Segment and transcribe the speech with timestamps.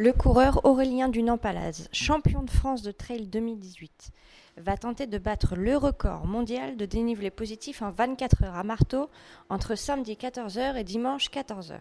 [0.00, 4.12] Le coureur Aurélien Dunant-Palaz, champion de France de trail 2018,
[4.58, 9.10] va tenter de battre le record mondial de dénivelé positif en 24 heures à marteau
[9.48, 11.80] entre samedi 14h et dimanche 14h.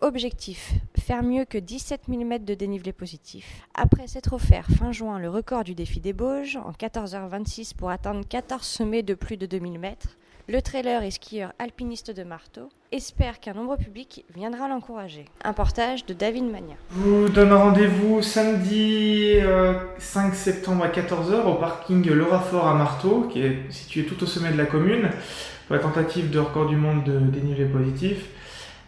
[0.00, 3.62] Objectif faire mieux que 17 mm de dénivelé positif.
[3.72, 8.26] Après s'être offert fin juin le record du défi des Bauges en 14h26 pour atteindre
[8.26, 13.40] 14 sommets de plus de 2000 mètres, le trailer et skieur alpiniste de marteau espère
[13.40, 15.24] qu'un nombre public viendra l'encourager.
[15.44, 16.74] Un portage de David Magna.
[16.92, 22.74] Je vous donne rendez-vous samedi euh, 5 septembre à 14h au parking Laura Fort à
[22.74, 25.10] Marteau, qui est situé tout au sommet de la commune,
[25.66, 28.26] pour la tentative de record du monde de dénivelé positif.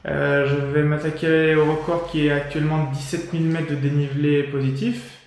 [0.06, 5.18] Euh, je vais m'attaquer au record qui est actuellement 17 mm de dénivelé positif.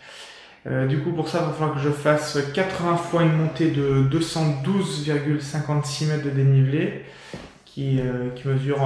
[0.65, 3.69] Euh, du coup, pour ça, il va falloir que je fasse 80 fois une montée
[3.69, 7.03] de 212,56 mètres de dénivelé,
[7.73, 8.79] qui, euh, qui mesure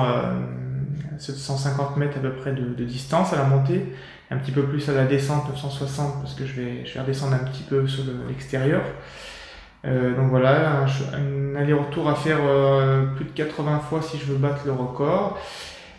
[1.17, 3.85] 750 mètres à peu près de, de, distance à la montée,
[4.31, 7.33] un petit peu plus à la descente, 960, parce que je vais, je vais redescendre
[7.33, 8.81] un petit peu sur l'extérieur.
[9.83, 12.39] donc voilà, un, un aller-retour à faire
[13.15, 15.37] plus de 80 fois si je veux battre le record.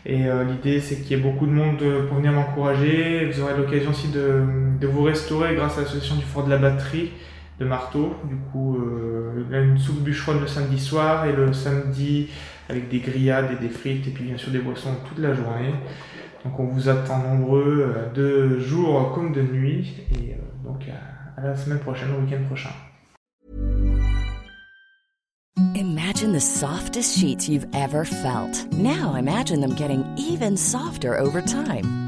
[0.07, 3.27] Et euh, l'idée, c'est qu'il y ait beaucoup de monde pour venir m'encourager.
[3.27, 4.45] Vous aurez l'occasion aussi de,
[4.81, 7.11] de, vous restaurer grâce à l'association du Fort de la Batterie
[7.59, 8.15] de Marteau.
[8.25, 12.29] Du coup, euh, une soupe bûcheronne le samedi soir et le samedi
[12.69, 15.75] avec des grillades et des frites et puis bien sûr des boissons toute la journée.
[16.45, 19.95] Donc on vous attend nombreux euh, de jour comme de nuit.
[20.13, 20.83] Et euh, donc
[21.37, 22.71] à, la semaine prochaine, au week-end prochain.
[25.75, 28.67] Imagine the softest sheets you've ever felt.
[28.73, 32.08] Now imagine them getting even softer over time.